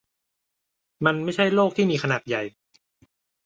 [1.05, 2.43] มันไม่ใช่โลกที่มีขนาดใหญ่.